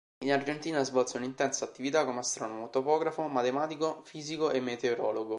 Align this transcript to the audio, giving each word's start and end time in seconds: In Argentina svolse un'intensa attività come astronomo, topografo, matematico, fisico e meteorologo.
In 0.25 0.31
Argentina 0.31 0.83
svolse 0.83 1.17
un'intensa 1.17 1.63
attività 1.63 2.05
come 2.05 2.21
astronomo, 2.21 2.71
topografo, 2.71 3.27
matematico, 3.27 4.01
fisico 4.03 4.49
e 4.49 4.59
meteorologo. 4.59 5.29